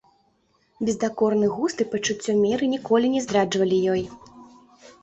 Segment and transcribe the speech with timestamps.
[0.87, 4.03] Бездакорны густ і пачуццё меры ніколі не здраджвалі ёй.